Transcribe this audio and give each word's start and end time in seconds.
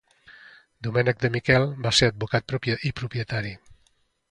Domènec 0.87 1.21
de 1.25 1.29
Miquel 1.35 1.67
va 1.85 1.93
ser 1.99 2.11
advocat 2.15 2.57
i 2.91 2.95
propietari. 3.03 3.55